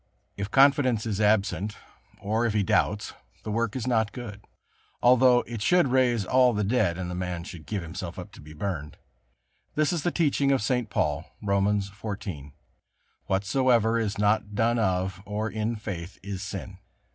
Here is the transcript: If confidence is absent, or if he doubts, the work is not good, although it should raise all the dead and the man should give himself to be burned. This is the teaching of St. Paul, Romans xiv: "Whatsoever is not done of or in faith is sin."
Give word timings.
If 0.35 0.49
confidence 0.49 1.05
is 1.05 1.21
absent, 1.21 1.77
or 2.19 2.47
if 2.47 2.55
he 2.55 2.63
doubts, 2.63 3.13
the 3.43 3.51
work 3.51 3.75
is 3.75 3.85
not 3.85 4.13
good, 4.13 4.43
although 4.99 5.41
it 5.45 5.61
should 5.61 5.89
raise 5.89 6.25
all 6.25 6.53
the 6.53 6.63
dead 6.63 6.97
and 6.97 7.07
the 7.07 7.13
man 7.13 7.43
should 7.43 7.67
give 7.67 7.83
himself 7.83 8.15
to 8.15 8.41
be 8.41 8.53
burned. 8.55 8.97
This 9.75 9.93
is 9.93 10.01
the 10.01 10.09
teaching 10.09 10.51
of 10.51 10.63
St. 10.63 10.89
Paul, 10.89 11.37
Romans 11.39 11.91
xiv: 11.91 12.53
"Whatsoever 13.25 13.99
is 13.99 14.17
not 14.17 14.55
done 14.55 14.79
of 14.79 15.21
or 15.23 15.51
in 15.51 15.75
faith 15.75 16.17
is 16.23 16.41
sin." 16.41 16.79